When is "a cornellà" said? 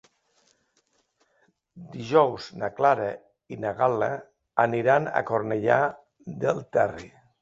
5.21-5.81